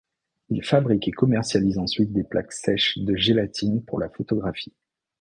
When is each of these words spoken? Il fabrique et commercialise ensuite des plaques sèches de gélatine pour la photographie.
Il 0.49 0.65
fabrique 0.65 1.07
et 1.07 1.11
commercialise 1.11 1.77
ensuite 1.77 2.11
des 2.11 2.23
plaques 2.23 2.53
sèches 2.53 2.97
de 2.97 3.15
gélatine 3.15 3.83
pour 3.85 3.99
la 3.99 4.09
photographie. 4.09 4.73